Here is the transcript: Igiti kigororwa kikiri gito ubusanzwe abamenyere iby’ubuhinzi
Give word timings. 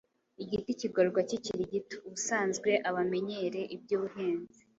Igiti 0.43 0.71
kigororwa 0.79 1.21
kikiri 1.29 1.63
gito 1.73 1.95
ubusanzwe 2.07 2.69
abamenyere 2.89 3.61
iby’ubuhinzi 3.75 4.59